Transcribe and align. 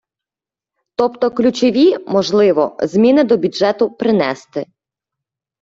Тобто 0.95 1.31
ключові, 1.31 1.97
можливо, 2.07 2.75
зміни 2.83 3.23
до 3.23 3.37
бюджету 3.37 3.89
принести. 3.91 4.65